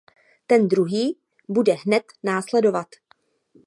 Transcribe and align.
Ten 0.47 0.67
druhý 0.67 1.17
bude 1.49 1.73
hned 1.73 2.03
následovat. 2.23 2.87